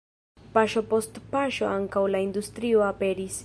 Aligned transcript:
Paŝo 0.55 0.81
post 0.93 1.19
paŝo 1.35 1.69
ankaŭ 1.73 2.05
la 2.15 2.25
industrio 2.29 2.83
aperis. 2.91 3.37